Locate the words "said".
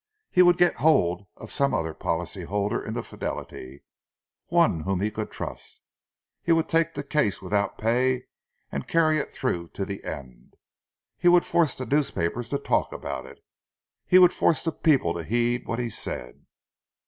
15.91-16.47